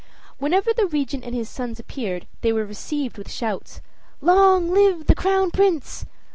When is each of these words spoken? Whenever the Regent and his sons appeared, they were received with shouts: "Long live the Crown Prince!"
Whenever 0.39 0.73
the 0.73 0.87
Regent 0.87 1.23
and 1.23 1.35
his 1.35 1.47
sons 1.47 1.79
appeared, 1.79 2.25
they 2.41 2.51
were 2.51 2.65
received 2.65 3.19
with 3.19 3.29
shouts: 3.29 3.81
"Long 4.19 4.71
live 4.71 5.05
the 5.05 5.13
Crown 5.13 5.51
Prince!" 5.51 6.07